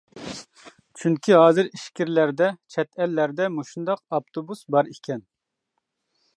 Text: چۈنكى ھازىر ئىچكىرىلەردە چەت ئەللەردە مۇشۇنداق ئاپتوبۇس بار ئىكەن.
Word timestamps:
چۈنكى 1.01 1.35
ھازىر 1.39 1.69
ئىچكىرىلەردە 1.69 2.49
چەت 2.77 2.91
ئەللەردە 3.03 3.51
مۇشۇنداق 3.59 4.03
ئاپتوبۇس 4.19 4.67
بار 4.77 4.93
ئىكەن. 4.97 5.27